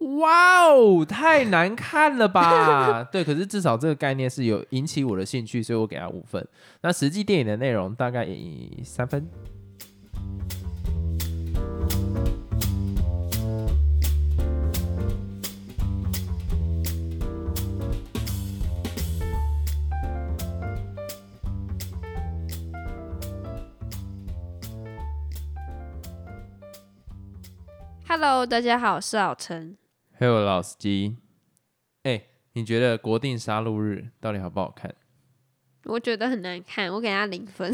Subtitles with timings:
[0.00, 3.04] 哇哦，太难看了吧？
[3.12, 6.46] 对，可是至少这个概念是有引起我的兴趣，所以我给他五分。
[6.80, 9.28] 那实际电影的内容大概以三分。
[28.08, 29.79] Hello，大家好，我是老陈。
[30.20, 31.16] 还有老司机，
[32.02, 34.94] 哎，你觉得《国定杀戮日》到底好不好看？
[35.84, 37.72] 我觉得很难看，我给他零分。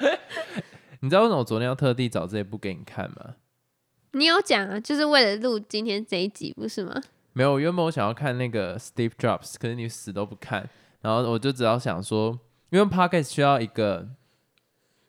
[1.00, 3.34] 你知道为什么我昨天要特地找这一部给你看吗？
[4.12, 6.98] 你有讲啊，就是为了录今天这一集，不是吗？
[7.34, 10.66] 没有，原本我想要看那个 Steve Jobs，可是你死都不看，
[11.02, 12.40] 然后我就只要想说，
[12.70, 14.08] 因为 Podcast 需要一个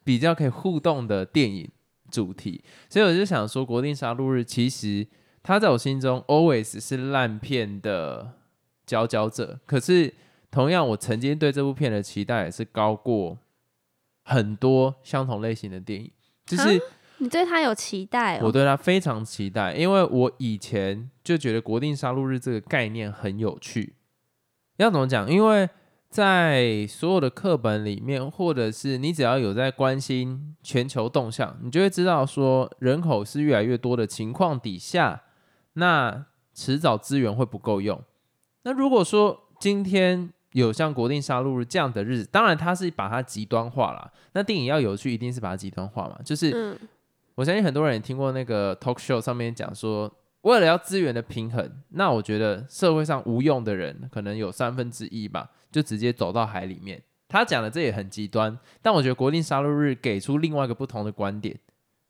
[0.03, 1.71] 比较可以互动的电影
[2.11, 5.07] 主题，所以我就想说，《国定杀戮日》其实。
[5.43, 8.31] 他在我心中 always 是烂片的
[8.85, 10.13] 佼佼者，可是
[10.49, 13.37] 同样，我曾经对这部片的期待也是高过
[14.23, 16.09] 很多相同类型的电影。
[16.45, 16.81] 就是
[17.17, 23.95] 你对他有期待，我对他非常期待，因为我以前就觉得国定杀戮日这个概念很有趣。
[24.77, 25.29] 要怎么讲？
[25.29, 25.69] 因为
[26.09, 35.22] 在所有的课本里面，或者是你只要有在关心全球动向，你就会知道说，人口是越来越多的情况底下。
[35.73, 38.01] 那迟早资源会不够用。
[38.63, 44.11] 那如果说今天有像国定杀戮日这样的日子，当然它是把它极端化了。
[44.33, 46.19] 那电影要有趣，一定是把它极端化嘛。
[46.23, 46.77] 就是，
[47.35, 57.01] 我相信很多人也听过那个 talk show 上面讲说，为了要资源的平衡，那我觉得社会上无用的人可能有三分之一吧，就直接走到海里面。
[57.27, 61.59] 他讲的这也很极端，但我觉得国定杀戮日给出另外一个不同的观点，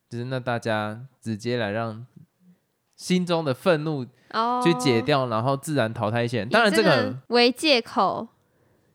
[0.10, 2.06] 就是那大家直接来让。
[2.96, 6.48] 心中的愤怒去解掉，然后自然淘汰线。
[6.48, 8.28] 当然，这个为借口，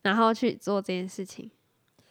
[0.02, 1.50] 然后去做这件事情。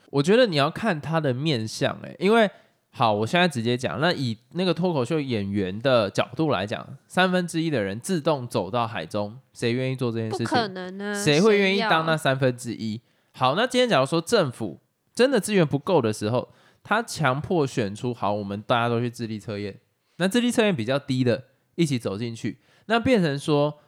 [0.09, 2.49] 我觉得你要看他的面相，哎，因为
[2.91, 10.45] 好，我现在直接讲，那以那个脱口秀演员的角度来讲，三分之一的人自动走到海中，谁愿意做这件事情？
[10.47, 11.13] 不可能啊！
[11.13, 13.01] 谁会愿意当那三分之一？
[13.33, 14.79] 好，那今天假如说政府
[15.13, 16.49] 真的资源不够的时候，
[16.81, 19.77] 他强迫选出好，我们大家都去智力测验，
[20.15, 21.43] 那智力测验比较低的。
[21.77, 22.57] 一起走进去，
[22.87, 23.79] 那变成说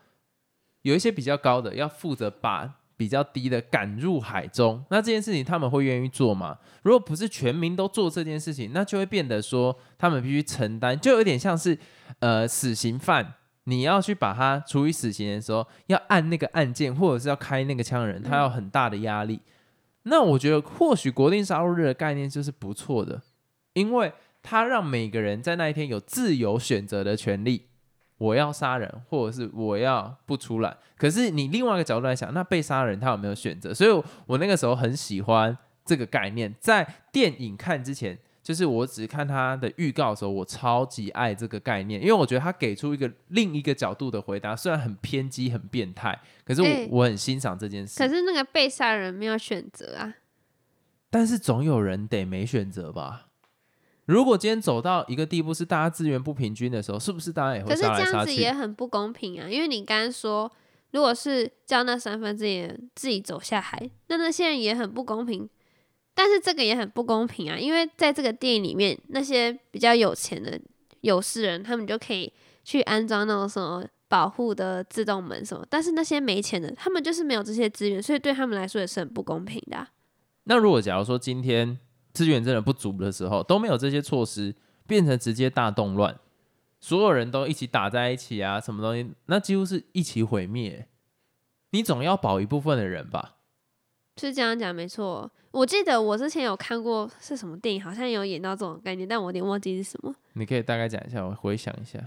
[0.83, 6.59] 有一些比较高的要负责把比较低的赶入海中，那这件事情他们会愿意做吗？
[6.83, 11.77] 如果不是全民都做这件事情，那就会变得说他们必须承担，就有点像是
[12.19, 19.39] 呃死刑犯，你要去把他处以死刑的时候，要按那个按键或者是要开那个枪的人，他有很大的压力。
[20.03, 23.21] 那我觉得或许国定杀戮日的概念就是不错的，
[23.73, 24.13] 因为
[24.43, 27.67] 他让每个人在那一天有自由选择的权利。
[28.19, 30.77] 我要杀人，或者是我要不出来。
[30.95, 33.73] 可是你另外一个角度来想，那被杀人他有没有选择？
[33.73, 36.53] 所以我那个时候很喜欢这个概念。
[36.59, 47.97] 在电影看之前，就是我只看他的预告的时候，我超级爱这个概念，因为我觉得他给出一个另一个角度的回答，虽然很偏激、很变态，可是我我很欣赏这件事。
[47.97, 50.15] 可是那个被杀人没有选择啊，
[51.09, 53.28] 但是总有人得没选择吧。
[54.09, 57.69] 如果今天走到一个地步是大家资源不平均的时候，是不是大家也会？
[57.69, 59.47] 可是这样子也很不公平啊！
[59.47, 60.51] 因为你刚刚说，
[60.91, 65.47] 如果是叫那三分之一人自己走下海，那那些人也很不公平。
[66.15, 67.57] 但是这个也很不公平啊！
[67.57, 70.59] 因为在这个电影里面，那些比较有钱的
[71.01, 72.33] 有势人，他们就可以
[72.63, 75.63] 去安装那种什么保护的自动门什么。
[75.69, 79.87] 但是那些没钱的，他们就是没有这些资源，所以对他们来说也是很不公平的。
[80.45, 81.77] 那如果假如说今天，
[82.19, 84.53] 资源真的不足的时候，都没有这些措施，
[84.85, 86.19] 变成直接大动乱，
[86.81, 90.85] 所有人都一起打在一起啊，什么东西，那几乎是一起毁灭。
[91.69, 93.37] 你总要保一部分的人吧？
[94.17, 95.31] 是这样讲没错。
[95.51, 100.13] 我记得我之前有看过是什么电影，好像有演到这种概念，但我有点忘记是什么。
[100.33, 101.97] 你可以大概讲一下，我回想一下。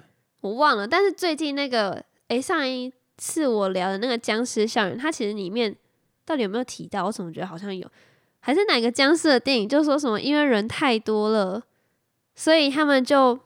[0.42, 5.74] 我忘了，但是最近那个，哎，上一次我聊的那个僵尸校园，它其实里面
[6.26, 7.06] 到底有没有提到？
[7.06, 7.90] 我怎么觉得好像有。
[8.44, 9.68] 还是哪个僵尸的电影？
[9.68, 11.62] 就说什么因为人太多了，
[12.34, 13.38] 所以他们就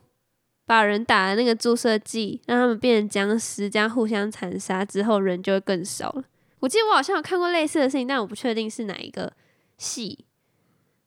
[0.64, 6.25] 把人打了那个注射剂，让他们变成僵尸，这样互相残杀之后，人就会更少了。
[6.60, 9.31] 我记得我好像有看过类似的事情，但我不确定是哪一个
[9.76, 10.25] 戏，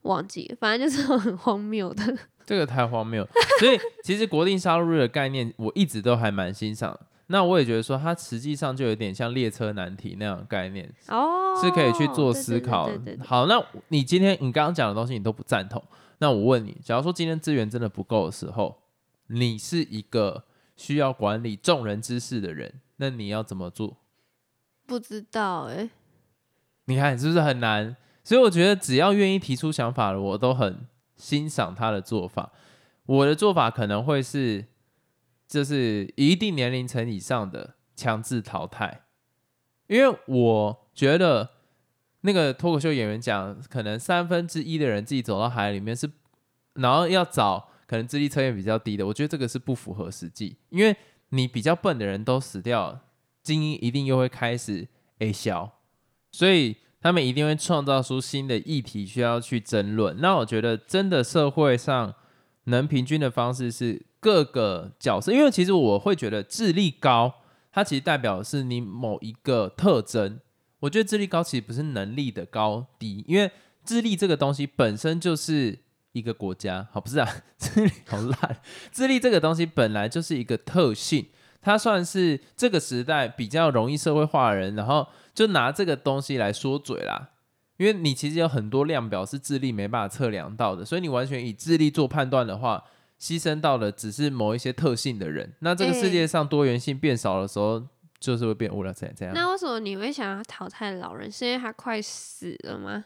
[0.04, 0.58] 忘记了。
[0.60, 2.16] 反正就是很荒谬的。
[2.46, 3.28] 这个太荒谬。
[3.60, 6.98] 所以其实国定杀戮日的概念，我一直都还蛮欣赏。
[7.32, 12.90] 那我也觉得说，它实际上就有点像列车难题那样的概念，哦，是可以去做思考。
[13.24, 15.84] 好，那你今天你刚刚讲的东西你都不赞同，
[16.18, 18.82] 那我问你，假如说今天资源真的不够的时候，
[19.28, 20.46] 你是一个
[20.76, 23.98] 需要管理众人之事的人，那你要怎么做？
[24.88, 25.88] 不知道哎、
[26.86, 27.96] 你看是不是很难？
[28.24, 32.52] 所以我觉得只要愿意提出想法的，我都很欣赏他的做法。
[33.06, 34.66] 我的做法可能会是，
[35.50, 39.02] 就是一定年龄层以上的强制淘汰，
[39.88, 41.50] 因为我觉得
[42.22, 46.08] 那个脱口秀演员讲，可能三分之一的人自己走到海里面是，
[46.76, 50.96] 然后要找可能智力测验比较低的，我觉得这个是不符合实际，因为
[51.30, 53.02] 你比较笨的人都死掉了，
[53.42, 54.88] 精英一定又会开始
[55.18, 55.80] A 消，
[56.32, 60.22] 所以他们一定会创造出新的议题需要去争论。
[60.22, 62.14] 那我觉得真的社会上
[62.66, 67.34] 能平均的方式是各个角色，因为其实我会觉得智力高，
[67.72, 70.40] 它其实代表的是你某一个特征。
[70.82, 73.52] 我觉得智力高其实不是能力的高低，因为
[73.84, 75.78] 智力这个东西本身就是
[76.14, 77.28] 一个国家，好不是啊？
[77.60, 78.58] 智力好烂，
[78.92, 81.28] 智力这个东西本来就是一个特性，
[81.62, 87.32] 它算是这个时代比较容易社会化的人，然后就拿这个东西来说嘴啦。
[87.78, 92.84] 因为你其实有很多量表是智力没办法测量到的，所以你完全以智力做判断的话，
[93.20, 95.54] 牺牲到的只是某一些特性的人。
[95.60, 97.86] 那这个世界上多元性变少的时候，
[98.20, 98.94] 就是会变无聊。
[98.94, 99.36] 怎样怎样？
[99.36, 101.32] 那为什么你会想要淘汰老人？
[101.32, 103.06] 是因为他快死了吗？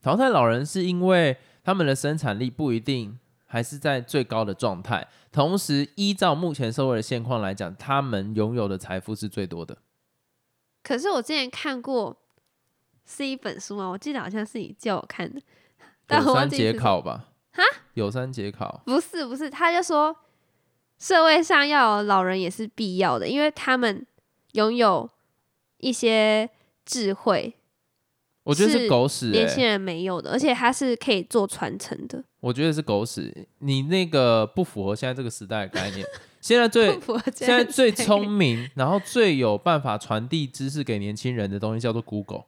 [0.00, 9.78] 淘汰老人是因为他们的生产力不一定还是在最高的状态，同时依照目前社会的现况来讲，他们拥有的财富是最多的。
[10.82, 12.16] 可是我之前看过
[13.06, 15.40] 是一本书啊，我记得好像是你叫我看的，
[16.06, 17.28] 但有三节我忘记是考吧？
[17.52, 17.62] 哈，
[17.94, 18.82] 有三节考。
[18.84, 20.16] 不是不是，他就说
[20.98, 24.06] 社会上要有老人也是必要的，因为他们
[24.52, 25.08] 拥有
[25.78, 26.48] 一些
[26.84, 27.54] 智慧，
[28.44, 32.22] 我觉得是是狗屎、欸，年轻人没有的，而且它是可以做传承的。
[32.40, 33.46] 我觉得是狗屎。
[33.58, 36.04] 你那个不符合现在这个时代的概念。
[36.42, 36.98] 现在最
[37.32, 42.42] 现在最聪明，然后最有办法传递知识给年轻人的东西叫做 Google，、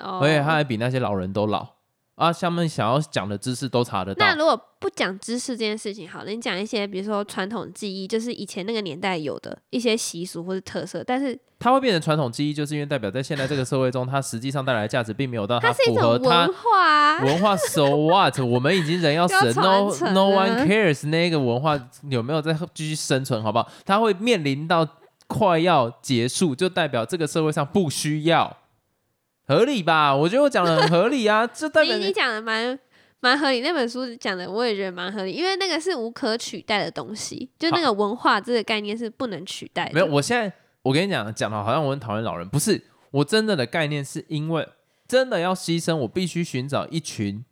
[0.00, 1.73] 哦而且它还比那些老人都老
[2.16, 4.36] 啊，他们想要讲的知识都查得到那。
[4.36, 17.24] 如果不讲知识这件事情，好了，你讲一些比如说传统技艺，就是以前那个年代有的一些习俗或者特色，但是它会变成传统技艺，就是因为代表在现在这个社会中，它实际上带来的价值并没有到它符合它文化啊。
[17.24, 18.38] 文化 so what？
[18.38, 21.76] 我们已经人要死了，no no 啊 one cares 那个文化
[22.10, 23.68] 有没有在继续生存，好不好？
[23.84, 24.86] 它会面临到
[25.26, 28.56] 快要结束，就代表这个社会上不需要，
[29.46, 30.14] 合理吧？
[30.14, 32.78] 我觉得我讲的很合理啊， 这代表你你讲的蛮
[33.20, 39.94] 蛮合理，那本书讲的我也觉得蛮合理，因为那个是无可取代的东西，就那个文化这个概念是不能取代的。
[39.94, 40.06] 没有。
[40.06, 40.52] 我现在
[40.82, 44.68] 我跟你讲，讲的好像我很讨厌老人，不是，我真的的概念是因为
[45.08, 47.44] 真的要牺牲，我必须寻找一群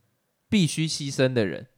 [0.48, 1.68] 必须牺牲的人，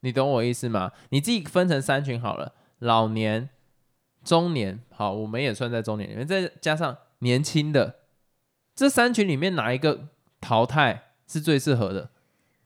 [0.00, 0.92] 你懂我意思吗？
[1.10, 3.48] 你自己分成三群好了，老年、
[4.24, 8.00] 中年，好，我们也算在中年里面，再加上年轻的，
[8.74, 10.08] 这三群里面哪一个
[10.40, 12.10] 淘汰是最适合的？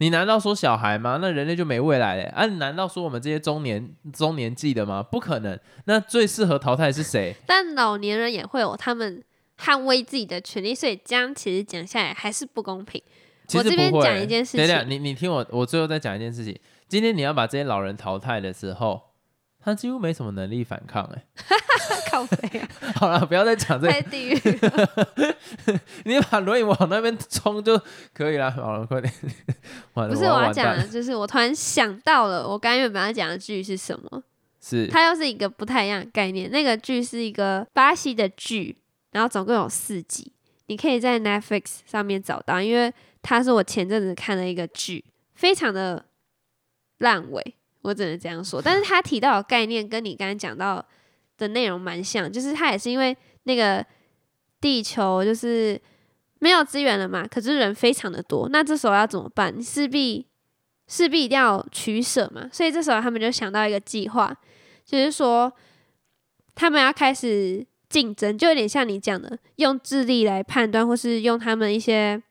[0.01, 1.19] 你难道说小孩吗？
[1.21, 2.23] 那人类就没未来嘞？
[2.35, 5.03] 啊，你难道说我们这些中年中年纪的吗？
[5.03, 5.59] 不可能。
[5.87, 7.35] 那最适合淘汰是谁？
[7.47, 9.23] 但老年人也会有他们
[9.59, 13.03] 捍卫自己的权利，所以这样其实讲下来还是不公平。
[13.49, 13.93] 其我这边。
[13.93, 16.57] 讲一件事等一下，情你你听我，我最后再讲一件事情。
[16.87, 19.03] 今天你要把这些老人淘汰的时候，
[19.69, 21.23] 他几乎没什么能力反抗、欸。
[22.11, 24.41] 靠背啊， 好了，不要再讲这个太地狱。
[26.05, 27.81] 你把轮椅往那边冲就
[28.15, 28.51] 可以了。
[28.51, 29.13] 好了，快点。
[29.93, 34.23] 不是我要讲的，就是我突然想到了，我刚原本要讲的剧是什么？
[34.61, 36.51] 是它又是一个不太一样的概念。
[36.51, 38.77] 那个剧是一个巴西的剧，
[39.13, 40.33] 然后总共有四集，
[40.67, 42.93] 你可以在 Netflix 上面找到，因为
[43.23, 45.05] 它是我前阵子看的一个剧，
[45.35, 46.05] 非常的
[46.99, 48.61] 烂尾，我只能这样说。
[48.61, 50.85] 但是他提到的概念跟你刚才讲到
[51.37, 53.85] 的内容蛮像，就是他也是因为那个
[54.61, 55.81] 地球就是
[56.41, 59.63] 没有资源了嘛，可是人非常的多，那这时候要怎么办？
[59.63, 60.27] 势必
[60.87, 64.35] 势必一定要取舍嘛，所以这时候他们就想到一个计划，
[64.85, 65.53] 就是说
[66.55, 72.23] 他们要开始竞争，就有点像你讲的，用智力来判断，或是用他们一些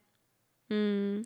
[0.70, 1.26] 嗯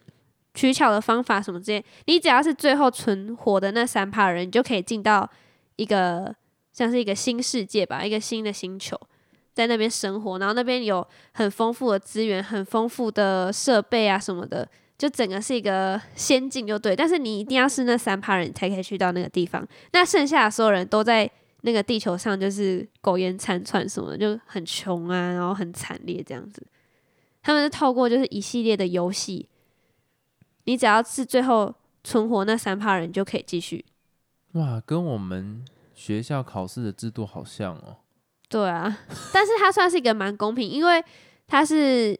[0.53, 5.29] 取巧的方法什么之类，你只要是最后存活的那三趴人，你就可以进到
[5.75, 6.35] 一个
[6.71, 8.99] 像是一个新世界吧，一个新的星球。
[9.53, 14.65] 在那边生活，然后那边有很丰富的资源、很丰富的设备啊什么的，
[14.97, 16.95] 就整个是一个仙境，就对。
[16.95, 19.67] 但是你一定要是那三趴人，才可以去到那个地方。
[19.91, 21.29] 那剩下的所有人都在
[21.63, 26.65] 那个地球上，就是苟延残喘什么，就很穷啊，然后很惨烈这样子。
[27.43, 29.49] 他们是透过就是一系列的游戏，
[30.65, 33.85] 你只要是最后存活那三趴人，就可以继续。
[34.53, 35.63] 哇，跟我们
[35.93, 37.97] 学校考试的制度好像哦。
[38.49, 38.99] 对啊，
[39.33, 41.03] 但是它算是一个蛮公平，因为
[41.47, 42.19] 它是，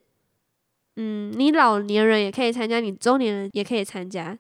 [0.96, 4.40] 嗯，你老年人也可以参加，你中年人也可以参加，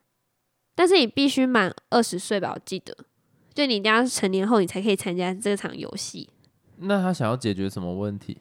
[0.74, 2.96] 但是你必须满二十岁吧，我记得，
[3.54, 6.30] 就你一定要成年后，你才可以参加这场游戏。
[6.78, 8.38] 那他想要解决什么问题？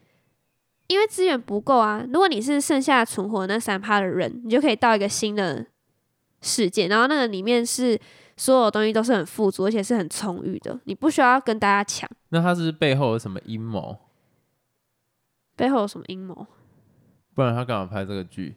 [0.90, 2.04] 因为资源不够啊。
[2.12, 5.64] 如果你是剩下存活那三趴的人，你就可以到一个新的
[6.42, 7.96] 世界，然后那个里面是
[8.36, 12.10] 所有东西都是很富足，而且是很充裕的，你不需要跟大家抢。
[12.30, 13.96] 那他是背后有什么阴谋？
[15.54, 16.46] 背后有什么阴谋？
[17.36, 18.56] 不然他干嘛拍这个剧？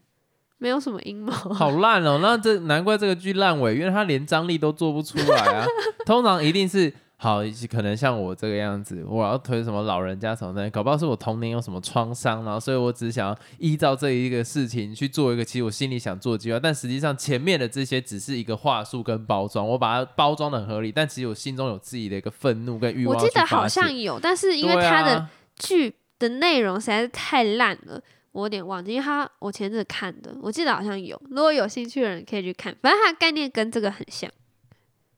[0.58, 1.32] 没有什么阴谋。
[1.32, 2.20] 好烂哦！
[2.20, 5.66] 那这难怪这个剧烂尾，因为他连张力都做不出来啊。
[6.08, 6.92] 通常一定是
[7.24, 7.40] 好，
[7.72, 23.16] 可能像我这个样子，我要推什么老人家什么的，搞不好是我童年有什么创伤，然后所以我只想要依照这一个事情去做一个其实我心里想做的计划，但实际上前面的这些只是一个话术跟包装，我把它包装的很合理，但其实我心中有自己的一个愤怒跟欲望。
[23.16, 25.26] 我记得好像有，但是因为他的
[25.56, 28.02] 剧的内容实在是太烂了。
[28.34, 31.18] 我有点忘记，因为他我前阵子看的，我记得好像有。
[31.30, 34.30] 如果有兴趣的人可以去看，反正它的概念跟这个很像。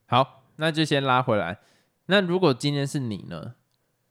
[0.06, 1.58] 好，那就先拉回来。
[2.06, 3.54] 那如果今天是你呢？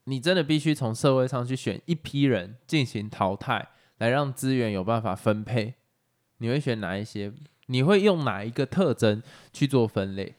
[0.04, 5.74] 你真的必须从社会上去选一批人进行淘汰，来让资源有办法分配。
[6.38, 7.32] 你会选哪一些？
[7.66, 9.20] 你会用哪一个特征
[9.52, 10.36] 去做分类？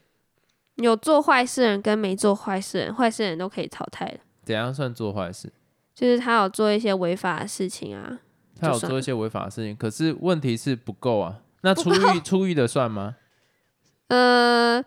[0.76, 4.20] 有做坏事人跟没做坏事人，坏事人都可以淘汰的。
[4.46, 5.52] 怎样算做坏事？
[5.94, 8.20] 就是他有做一些违法的事情啊。
[8.60, 11.42] 他有做一些违法的事情，可是问题是不够啊。
[11.62, 13.18] 那出狱出狱的算吗？
[14.08, 14.82] 呃，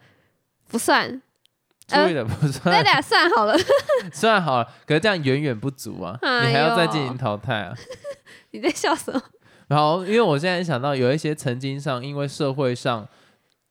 [0.69, 1.21] 不算。
[1.91, 2.75] 出狱的不算。
[2.75, 3.57] 那俩算好了。
[4.13, 6.19] 算好了，可是这样远远不足啊。
[6.23, 7.75] 你还要再进行淘汰啊。
[8.53, 9.23] 你在笑什么？
[9.69, 13.07] 然后，因为我现在想到有一些曾经上，因为社会上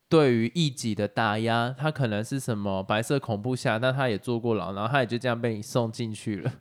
[0.08, 6.52] 对于异己的打压，他可能是什么白色恐怖下，但他也坐过牢，然后他也就这样被你送进去了。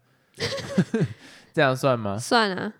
[1.55, 2.19] 这样算吗？
[2.19, 2.73] 算啊。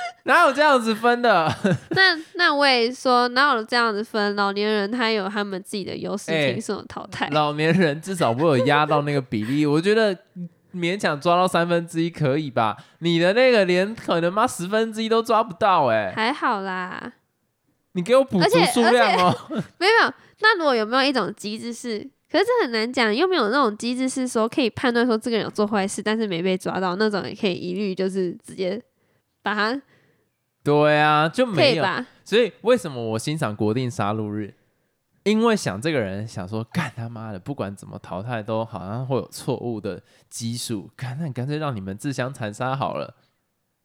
[0.24, 1.52] 哪有这样子分的？
[1.90, 4.34] 那那我也说，哪有这样子分？
[4.36, 7.28] 老年人他有他们自己的优势，凭什么淘汰？
[7.30, 10.16] 老年人至少会有压到那个比例， 我觉得
[10.74, 12.76] 勉强抓到三分之一可以吧？
[12.98, 17.12] 你的那个连可能妈十分之一都抓不到，哎，还好啦。
[17.92, 19.34] 你给我补足数量哦。
[19.78, 22.08] 没有，那如果有没有一种机制是？
[22.30, 28.78] 可是这很难讲，又没有那种机制是说可以判断说这个人有做坏事，但是没被抓到那种，也可以一律就是直接
[29.42, 29.82] 把它。
[30.62, 31.84] 对啊，就没有。
[32.24, 34.54] 所以为什么我欣赏国定杀戮日？
[35.24, 43.16] 因为想这个人想说，干他妈的，不管怎么淘汰都好像会有错误的基数，干那干脆让你们自相残杀好了。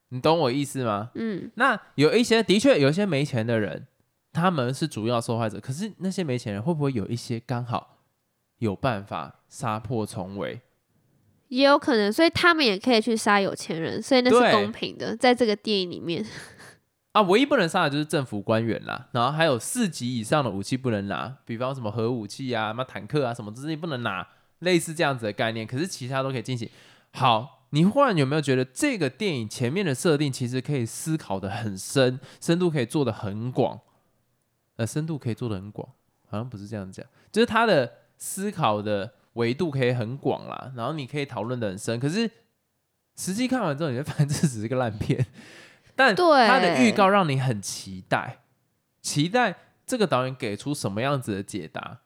[0.09, 1.11] 你懂我意思吗？
[1.15, 1.51] 嗯。
[1.55, 3.87] 那有一些的确有一些没钱的人，
[4.31, 5.59] 他们是主要受害者。
[5.59, 7.97] 可是那些没钱人会不会有一些刚好？
[8.59, 10.61] 有办法杀破重围，
[11.53, 16.25] 也有可能，所以他们也可以去杀有钱人，所以那是公平的，在这个电影里面
[17.11, 24.27] 啊，唯一不能杀的就是政府官员啦，然后还有四级以上的武器不能拿，比方什么核武器啊、什么坦克啊什么这些不能拿，
[24.59, 26.67] 类似这样子的概念，可是其他都可以进行。
[27.11, 33.79] 好，你忽然有没有觉得这个电影前面的设定其实可以思考的很深，深度可以做的很广，
[34.77, 35.87] 呃，深度可以做的很广，
[36.27, 37.91] 好像不是这样讲，就是他的。
[38.15, 42.29] 思考的维度可以很广啦，然后你可以讨论的很深，可是
[43.15, 45.25] 实际看完之后，你会发现这只是个烂片。
[45.95, 48.39] 但他的预告让你很期待，
[49.01, 51.99] 期待这个导演给出什么样子的解答。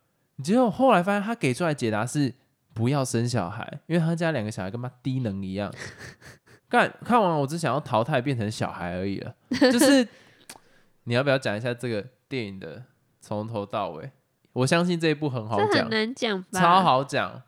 [0.44, 2.34] 结果后来发现他给出来解答是
[2.74, 5.74] 不要生小孩，因为他家两个小孩跟妈低能一样。
[6.70, 9.34] 看看完我只想要淘汰变成小孩而已了。
[9.72, 10.06] 就是
[11.06, 12.84] 你要不要讲一下这个电影的
[13.22, 14.12] 从头到尾？
[14.58, 16.60] 我相信这一部很好讲，很难讲吧？
[16.60, 17.44] 超好讲。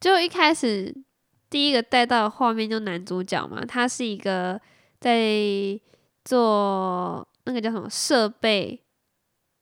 [0.00, 0.94] 就一开始
[1.50, 4.60] 第一个带到的画面就男主角嘛，他是一个
[5.00, 5.26] 在
[6.24, 8.80] 做那个叫什么设备，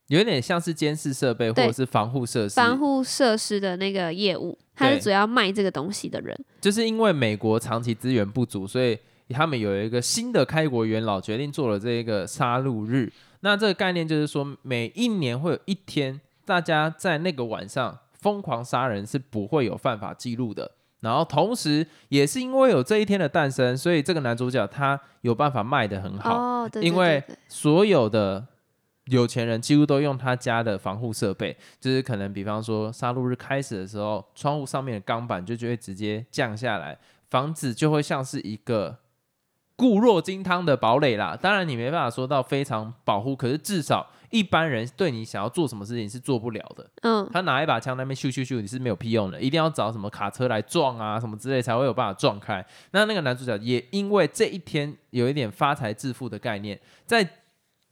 [0.09, 4.55] 有点像是监视设备或者是防护设施、防护设施的那个业务。
[4.75, 6.45] 他是主要卖这个东西的人。
[6.59, 8.95] 就是因为美国长期资源不足，所以
[9.29, 13.11] 他们有一个新的开国元老决定做了这一个杀戮日。
[13.39, 16.21] 那这个概念就是说，每一年会有一天。
[16.51, 20.69] 大家在那个晚上疯狂杀人是不会有犯法记录的。
[20.99, 26.35] 然后同时，也是因为有这一天的诞生，所以这个男主角他有办法卖的很好。
[26.35, 28.45] 哦，对因为所有的
[29.05, 38.97] 有钱人几乎都用他家的防护设备，就是可能比方说杀戮日开始的时候，窗户上面的钢板就就会直接降下来，房子就会像是一个
[39.77, 41.37] 固若金汤的堡垒啦。
[41.41, 46.89] 当然你没办法说到非常保护，可是至少一般人对你想要做什么事情是做不了的。
[47.03, 52.65] 嗯，他拿一把枪在那边咻咻咻，你是没有屁用的，一定要找什么卡车来撞啊什么之类才会有办法撞开。
[52.91, 57.29] 那那个男主角也因为这一天有一点发财致富的概念，在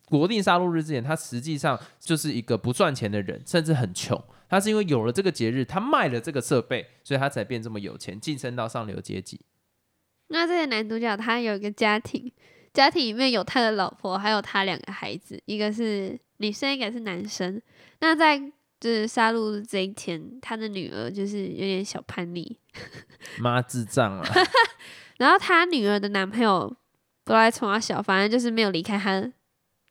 [0.07, 4.19] 国定杀戮日之前，他实际上就是一个不赚钱的人，甚至很穷。
[4.49, 9.39] 他是因为有了这个节日，他卖了这个设备，所以他才变这么有钱，晋升到上流阶级。
[10.29, 12.31] 那这个男主角他有一个家庭，
[12.73, 17.61] 家庭里面有他的老婆，还有他两个孩子，一个是女生，一个是男生。
[17.99, 18.39] 那在
[18.79, 22.57] 就是杀戮日这一天，他的女儿就是有点小叛逆，
[23.39, 24.25] 妈智障啊！
[25.17, 26.67] 然后他女儿的男朋友
[27.25, 29.31] 不知道在从他小，反正就是没有离开他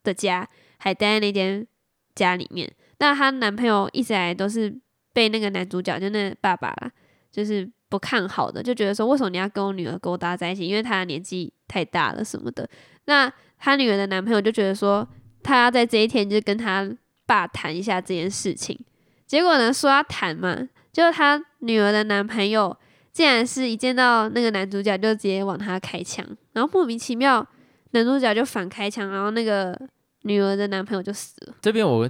[0.02, 1.66] 的家，还待在那间
[2.14, 2.73] 家里面。
[3.00, 4.75] 那她男朋友一直以来都是
[5.12, 6.90] 被那个男主角，就那爸爸啦，
[7.30, 10.66] 就是不看好的，就觉得说为什么你要跟我女儿勾搭在一起？
[10.66, 12.69] 因为他的年纪太大了什么的。
[13.05, 15.07] 那她女儿的男朋友就觉得说，
[15.43, 16.91] 他要在这一天就跟他
[17.27, 18.79] 爸谈一下这件事情。
[19.27, 22.77] 结果呢，说要谈嘛，就他女儿的男朋友
[23.13, 27.47] 竟然是一见到那个男主角就直接往他开枪，然后莫名其妙
[27.91, 29.79] 男主角就反开枪，然后那个
[30.23, 31.55] 女儿的男朋友就死了。
[31.61, 32.09] 这边我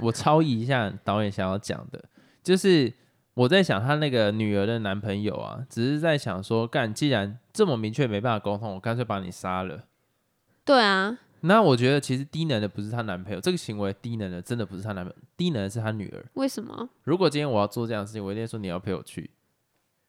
[0.00, 2.04] 我超译一下导演想要讲的，
[2.42, 2.92] 就是
[3.34, 9.84] 我在想她那个女儿的男朋友啊，只是在想说，干既然这么明确没办法沟通，我干脆把你杀了。
[10.64, 16.24] 对啊，那我觉得其实低能的不是她男朋友，这个行为低能的真的不是她男朋友，低能的是她女儿。
[16.34, 16.88] 为什么？
[17.04, 19.30] 如果今天我要做这样的事情，我一定说你要陪我去，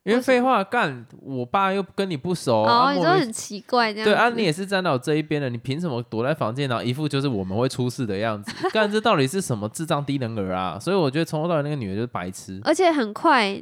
[0.04, 8.52] 因为废话干，我爸又跟你不熟，哦，你说很奇怪这样对啊，你也是站到我这一边的，你凭什么躲在房间，然后一副就是我们会出事的样子？
[8.74, 10.78] 干，这到底是什么智障低能儿啊？
[10.78, 12.60] 所以我觉得从头到尾那个女的就是白痴。
[12.66, 13.62] 而且很快，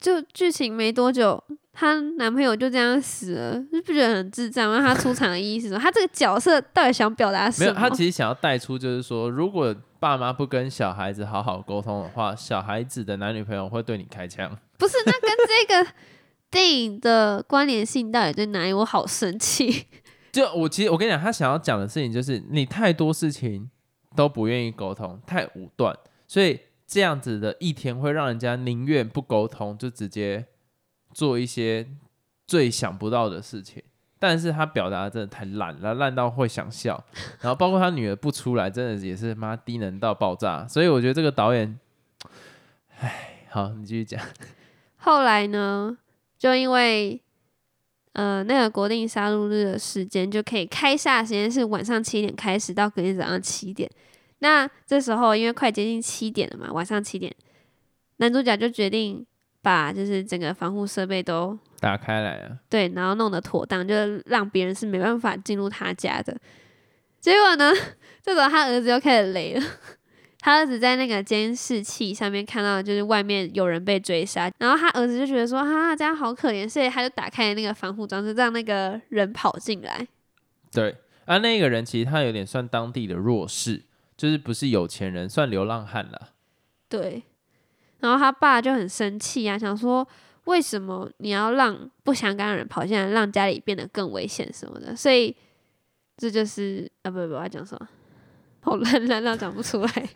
[0.00, 4.78] 就剧情没多久，她男朋友就这样死了，你不觉得很智障吗？
[4.78, 5.80] 她出场的意义是什么？
[5.80, 7.72] 她这个角色到底想表达什么？
[7.72, 9.74] 没有，他其实想要带出就是说，如果
[10.04, 14.54] 爸妈不跟小孩子好好沟通的话，小孩子的男女朋友会对你开枪。
[14.76, 15.92] 不是，那跟这个
[16.50, 18.72] 电影的关联性到底在哪里？
[18.74, 19.86] 我好生气。
[20.30, 23.70] 就我其实我跟你讲，他想要讲的事情就是你太多事情
[24.14, 25.96] 都不愿意沟通，太武断，
[26.28, 30.44] 所以这样子的一天会让人家宁愿不沟通，就直接
[31.14, 31.88] 做一些
[32.46, 33.82] 最想不到的事情。
[34.26, 37.04] 但是他表达真的太烂了，烂到会想笑。
[37.42, 40.66] 然后包括他女儿不出来，真的也是妈低能到爆炸。
[40.66, 41.78] 所以我觉得这个导演，
[43.00, 44.18] 哎，好，你继续讲。
[44.96, 45.94] 后来呢，
[46.38, 47.20] 就因为
[48.14, 53.90] 呃那个国定杀戮日的时间就可以开下时间是晚上七点开始到隔天早上七点。
[54.38, 57.30] 那这时候因为快接近七点了嘛，晚上七点，
[58.16, 59.26] 男主角就决定
[59.60, 66.34] 把就是整个防护设备都打开来啊，对，然后弄得妥当，就是让别人是没办法进入他家的。
[67.20, 67.70] 结果呢，
[68.24, 69.62] 这时候他儿子又开始雷了。
[70.40, 80.06] 他儿子在那个监视器上面看到，就是外面有人被追杀，然后他儿子就觉得说，啊、这样好可怜，所以他就打开那个防护装置，让那个人跑进来。
[80.72, 83.84] 对，啊，那个人其实他有点算当地的弱势，
[84.16, 86.30] 就是不是有钱人，算流浪汉了。
[86.88, 87.22] 对，
[88.00, 90.06] 然后他爸就很生气啊，想说
[90.44, 94.94] 为什么你要让不相干的人跑进来，让家里变得更危险什么的？
[94.94, 95.34] 所以
[96.16, 97.88] 这就是啊，不不，我要讲什么？
[98.60, 100.08] 好烂烂到讲不出来。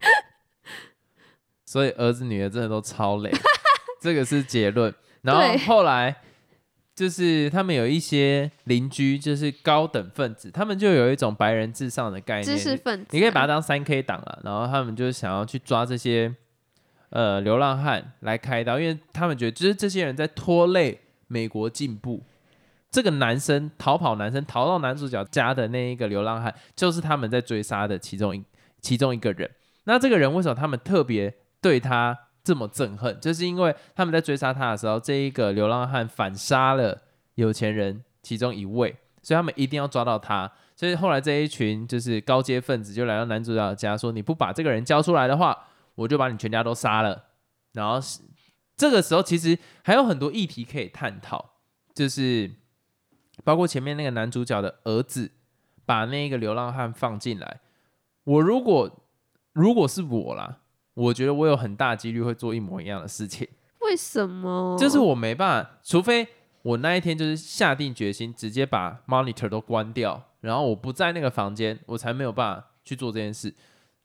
[1.64, 3.32] 所以儿子女儿真的都超累，
[4.00, 4.92] 这个是结论。
[5.22, 6.16] 然后后来
[6.94, 14.40] 就是他们有一些邻居，就是高等分子，他们就有一种白人至上的概念，知识分子啊、你可以把它当三 K 党了。
[14.44, 16.34] 然后他们就想要去抓这些
[17.10, 22.22] 呃流浪汉来开刀，因为他们觉得就是这些人在拖累美国进步。
[22.90, 28.42] 这个男生逃跑，男生逃到男主角家的那一个流浪汉，就是他们在追杀的其中一
[28.80, 29.48] 其中一个人。
[29.84, 33.16] 那这个人为什么他们特别对他这么憎恨？
[33.20, 37.00] 就是因为他们在追杀他的时候，这一个流浪汉反杀了
[37.36, 40.50] 有钱人其中一位，所以他们一定要抓到他。
[40.74, 45.56] 所以后来这一群就是高阶分子就来到男主角家，说：“你不把这个人交出来的话，
[45.94, 47.26] 我就把你全家都杀了。”
[47.72, 48.20] 然后是
[48.76, 51.52] 这个时候其实还有很多议题可以探讨，
[51.94, 52.50] 就是
[53.44, 55.32] 包括前面那个男主角的儿子
[55.84, 57.60] 把那个流浪汉放进来。
[58.24, 59.04] 我如果
[59.52, 60.58] 如果是我啦，
[60.94, 63.46] 我觉得我有很大几率会做一模一样的事情。
[63.80, 64.76] 为什么？
[64.78, 66.26] 就是我没办法，除非
[66.62, 73.54] 我那一天就是下定决心，直接把 monitor 都关掉，然后我不在那个房间，我才没有办法去做这件事。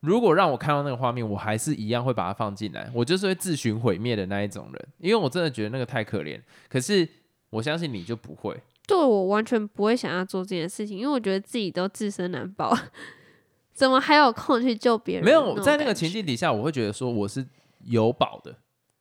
[0.01, 6.39] 如果让我看到那个画面，我还是一样会把它放进来，我就是会自寻毁灭的那一种人，因为我真的觉得那个太可怜。
[6.69, 7.07] 可是
[7.49, 8.55] 我相信你就不会，
[8.85, 12.77] 对我完全不会想要做这件事情，因为我觉得自己都自身难保，
[13.73, 15.25] 怎么还有空去救别人？
[15.25, 17.45] 没有在那个情境底下，我会觉得说我是
[17.85, 18.57] 有保的，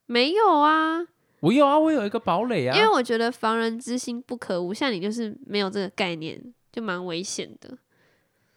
[0.07, 1.00] 没有啊，
[1.40, 2.83] 我有啊，我有一个堡垒啊因。
[2.83, 6.40] 为我觉得防人之心不可无，像你就是没有这个概念，
[6.72, 7.76] 就蛮危险的。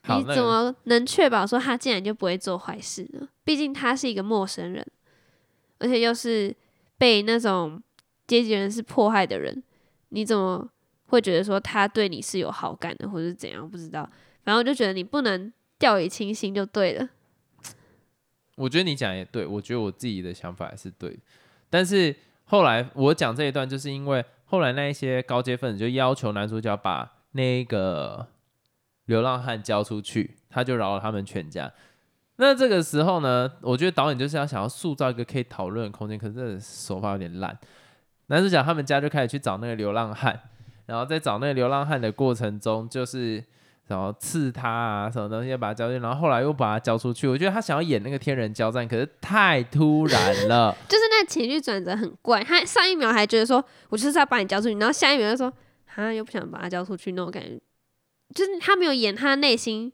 [0.07, 3.27] 好，你怎么能确保说他竟然就不会做坏事呢？
[3.43, 4.85] 毕竟他是一个陌生人，
[5.79, 6.55] 而且又是
[6.97, 7.81] 被那种
[8.25, 9.63] 阶级人士迫害的人，
[10.09, 10.67] 你怎么
[11.07, 13.69] 会觉得说他对你是有好感的，或者是怎样？
[13.69, 14.03] 不知道，
[14.43, 17.09] 反正我就觉得你不能掉以轻心就对了。
[18.55, 21.19] 我觉得你讲也对，我觉得我自己的想法也是对的。
[21.69, 22.15] 但是
[22.45, 28.27] 后来我讲这一段，就是因为后来那一些高阶分子就要求男主角把那个
[29.07, 31.69] 流浪汉交出去，他就饶了他们全家。
[32.37, 37.57] 那这个时候呢，我觉得导演就是要想要塑造一个可以讨论的空间，可是这手法有点烂。
[38.27, 40.39] 男主角他们家就开始去找那个流浪汉，
[40.85, 43.43] 然后在找那个流浪汉的过程中，就是
[43.87, 47.27] 然后刺他啊，什么东西把他交进，然后后来又把他交出去。
[47.27, 50.75] 我觉得他想要演那个天人交战，可是太突然了。
[50.89, 55.51] 就是那情绪转折很怪，他上一秒还觉得说我就是要把你交出去，然后下一秒就说
[55.95, 57.57] 啊又不想把他交出去那种感觉，
[58.33, 59.91] 就是他没有演他内心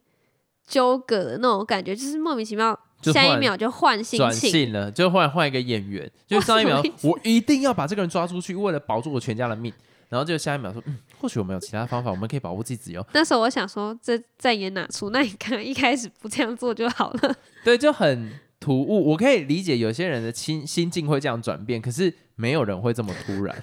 [0.67, 9.73] 纠葛的那种感觉，就是莫名其妙下一秒就换心转情，性了，就换换一个演员， 就上一秒我一定要把这个人抓出去，为了保住我全家的命。
[10.09, 13.03] 然后就下一秒说，嗯，或许我们有其他方法，我们可以保护自己哦。
[13.13, 15.09] 那时候我想说这在演哪出？
[15.09, 17.35] 那你刚刚一开始不这样做就好了。
[17.65, 19.09] 对，就很突兀。
[19.09, 23.55] 我可以理解有些人的心心境会这样转变，可是没有人会这么突然。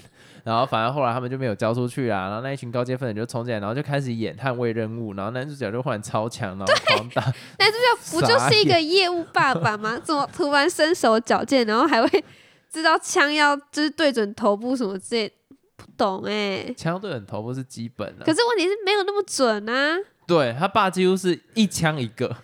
[0.45, 7.23] 然后反而后来他们就没有交出去啊，然后那一群高阶分子就冲进来，然后就开始演捍卫任务，然后男主角就忽然超强，然后狂打，
[7.59, 9.99] 男主角不 就是一个业务爸爸吗？
[9.99, 12.25] 怎么突然身手矫健，然后还会
[12.71, 15.33] 知道枪要就是对准头部什么之类？
[15.77, 19.97] 不懂哎、枪对准头部是基本的、可是问题是没有那么准啊。
[20.27, 22.29] 对他爸几乎是一枪一个，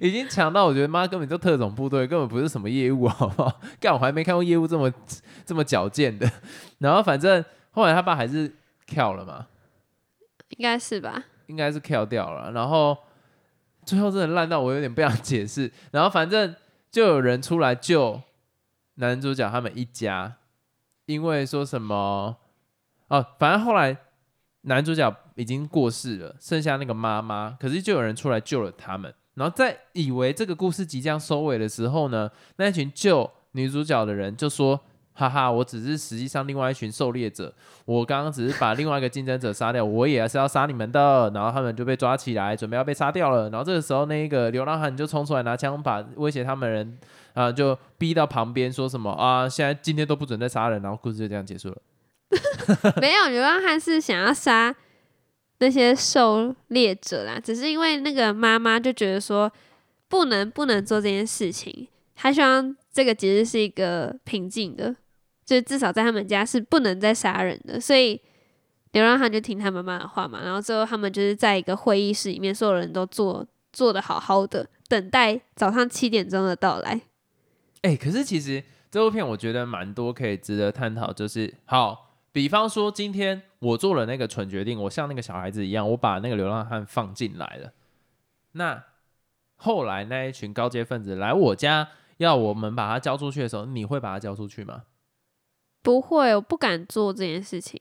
[0.00, 3.60] 已经强到我觉得妈根本就特种部队，根本不是什么业务，好不好？
[3.78, 4.90] 干我还没看过业务这么
[5.44, 6.28] 这么矫健的。
[6.78, 8.50] 然后反正后来他爸还是
[8.86, 9.46] 跳了嘛，
[10.48, 11.24] 应该是吧？
[11.46, 12.50] 应该是跳掉了。
[12.52, 12.96] 然后
[13.84, 15.70] 最后真的烂到我有点不想解释。
[15.90, 16.56] 然后反正
[16.90, 18.22] 就有人出来救
[18.94, 20.36] 男主角他们一家，
[21.04, 22.38] 因为说什么
[23.08, 23.96] 哦，反正后来
[24.62, 29.12] 男主角已经过世了，剩下那个妈妈，可是就有人出来救了他们。
[29.40, 34.78] 然后在以为这个故事即将收尾的时候呢，那一群救女主角的人就说
[35.16, 37.50] ：“哈哈，我只是实际上另外一群狩猎者，
[37.86, 43.48] 我刚刚只是把另外一个竞争者杀掉，我也是要杀你们的。”然后他们就被抓起来，准备要被杀掉了。
[43.48, 46.98] 然后这个时候，那个流浪汉就冲出来拿枪把威胁他们的人
[47.32, 50.82] 啊、就逼到旁边，说什么啊，现在今天都不准再杀人。
[50.82, 51.76] 然后故事就这样结束了。
[53.00, 54.74] 没有，流浪汉是想要杀
[55.60, 59.50] 那些狩猎者啦，只是因为那个妈妈就觉得说
[60.08, 64.96] 不能不能做这件事情，她希望这个节日是一个平静的，
[65.44, 68.20] 就至少在他们家是不能再杀人的，所以
[68.92, 77.02] 流浪汉就听他妈妈的话嘛，然后最后他们就是在一个会议室里面，所有人都坐坐的好好的，等待早上七点钟的到来。
[77.82, 87.72] 哎、可是其实这部片我觉得蛮多可以值得探讨，就是好，比方说今天我做了那个蠢决定，我像那个小孩子一样，我把那个流浪汉放进来了。
[88.52, 88.84] 那
[89.56, 91.88] 后来那一群高阶分子来我家
[92.18, 94.84] 要我们把他交出去的时候，你会把他交出去吗？
[95.82, 97.80] 不会，我不敢做这件事情，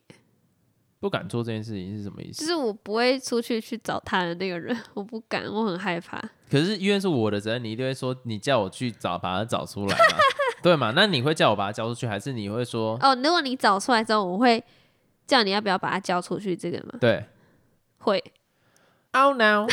[1.00, 2.40] 不敢做这件事情是什么意思？
[2.42, 6.18] 就是我不会出去去找他的那个人，我不敢，我很害怕。
[6.50, 10.18] 可是因为是我的责任，你一定会说你叫我去找把他找出来嘛，
[10.62, 10.92] 对嘛？
[10.96, 14.64] 那你会叫我把他交出去，还是你会说哦，如果你找出来之后，我会
[15.28, 16.96] 叫你要不要把它交出去，这个吗？
[17.00, 17.26] 对
[18.00, 18.24] 会
[19.12, 19.68] ，？Oh no！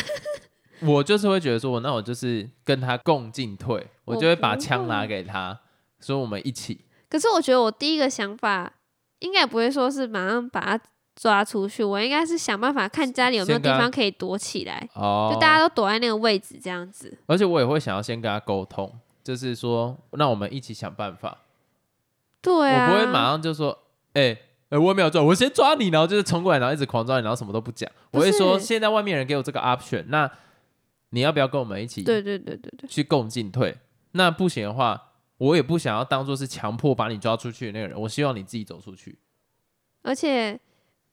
[0.81, 5.59] 我就是会觉得说，我那我就是跟他共进退，我就会把枪拿给他，
[5.99, 6.81] 说我们一起。
[7.09, 8.71] 可是我觉得我第一个想法
[9.19, 10.83] 应该也不会说是马上把他
[11.15, 17.17] 抓出去，我应该是想办法看家里有没有地方可以躲起来，哦，就大家都躲在那个位置这样子。
[17.25, 18.93] 而且我也会想要先跟他沟通，
[19.27, 21.39] 就是说，那我们一起想办法。
[22.41, 23.77] 对啊，我不会马上就说，
[24.13, 27.91] 哎、哎、我也没有做，我先抓你，然后就是冲过来，然后一直狂抓你，然后什么都不讲。
[28.11, 30.31] 我会说，现在外面人给我这个 option，那
[31.09, 33.77] 你要不要跟我们一起对对对对对，去共进退？
[34.13, 39.19] 那不行的话，我也不想要当做是强迫把你抓出去的那个人，我希望你自己走出去。
[40.03, 40.57] 而且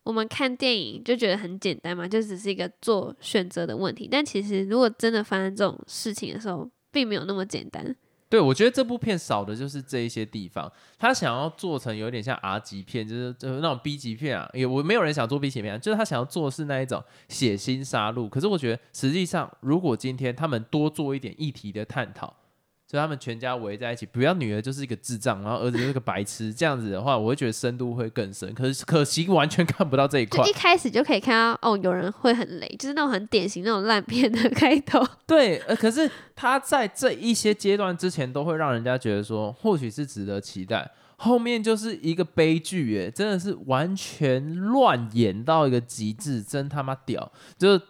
[0.05, 4.09] 我们看电影就觉得很简单嘛，就只是一个做选择的问题。
[4.09, 7.97] 但其实如果真的发生这种事情的时候，并没有那么简单。
[8.35, 10.69] 对，我觉得这部片少的就是这一些地方，
[10.99, 18.29] 他想要做成有点像 R 级片，就是就是那种 B 级片啊，也我没有人想做 B 级片、就是他想要做的是那一种血腥杀戮。
[18.29, 22.35] 可是我觉得实际上，如果今天他们多做一点议题的探讨，
[22.95, 28.55] 就他们全家围在一起，不要女儿就是一个智障，然后儿子就是个白痴，这样子的话，我会觉得深度会更深。
[28.55, 30.53] 可是可惜完全看不到这一块就一。
[30.53, 35.05] 开始就可以看到哦，有人会很雷，就是那种很典型那种烂片的开头。
[35.27, 40.89] 对，呃，可是他在这一些阶段之前，都会让人家觉得说，或许是值得期待。
[41.17, 47.33] 后面就是一个悲剧，耶，真的是完全乱演到一个极致，真他妈屌！
[47.59, 47.83] 就是，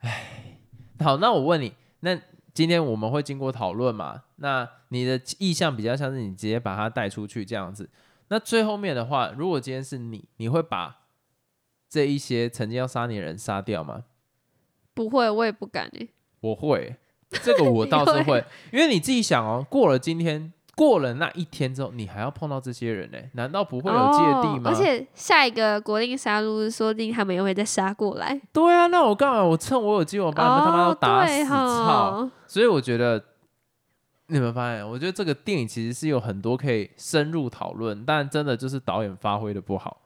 [0.00, 0.56] 唉，
[0.98, 2.18] 好，那我问你，那
[2.58, 4.24] 今天我们会经过讨论嘛？
[4.34, 7.88] 那你的意向比较像是你直接把它带出去这样子。
[8.30, 11.04] 那最后面的话，如果今天是你，你会把
[11.88, 14.06] 这一些曾经要杀你的人杀掉吗？
[14.92, 16.08] 不会，我也不敢哎。
[16.40, 16.96] 我会，
[17.30, 24.70] 这个我倒是 会，因为你自己想哦，过了今天，过了那一天之后，你还要碰到这些人呢，难道不会有芥蒂吗？
[24.70, 28.40] 哦而且下一个国定杀戮，说不定他们又会再杀过来。
[28.52, 29.42] 对啊，那我干嘛？
[29.42, 31.32] 我趁我有机会，我把他们他妈都哦打死！
[31.32, 32.12] 对操！
[32.22, 33.24] 吼所以我觉得，
[34.28, 34.88] 你有没有发现？
[34.88, 40.02] 我觉得这个电影其实是有很多可以深入讨论，但真的就是导演发挥的不好。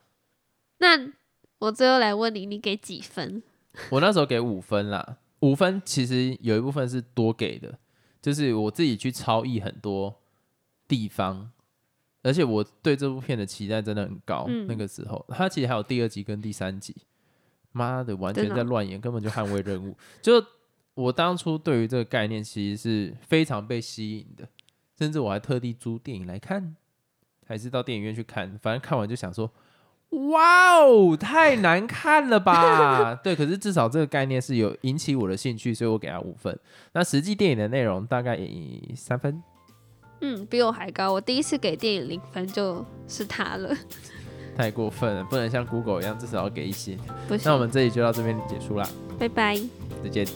[0.79, 1.13] 那
[1.59, 3.43] 我最后来问你，你给几分？
[3.91, 7.79] 我那时候给五分啦，五分其实有一部分是多给的，
[8.23, 10.22] 就是我自己去超译很多
[10.93, 11.51] 地方，
[12.23, 14.45] 而且我对这部片的期待真的很高。
[14.47, 16.95] 嗯那个时候，它其实还有第二集跟第三集，
[17.73, 19.97] 妈的，完全在乱演，根本就捍卫任务。
[20.21, 20.45] 就
[20.93, 24.47] 我当初对于这个概念其实是非常被吸引的，
[24.99, 26.77] 甚至我还特地租电影来看，
[27.47, 29.51] 还是到电影院去看，反正看完就想说。
[30.13, 33.15] 哇哦，太难看了吧？
[33.25, 36.55] 对，可是至少这个概念是有引起我的兴趣，所以我给他五分。
[36.93, 39.43] 那实际电影的内容大概以三分。
[40.23, 41.13] 嗯，比我还高。
[41.13, 43.77] 我第一次给电影零分就是他了，
[44.57, 46.97] 太过分了，不能像 Google 一样，至少要给一些。
[47.45, 49.61] 那我们这里就到这边结束啦，拜拜。
[50.03, 50.27] 再见。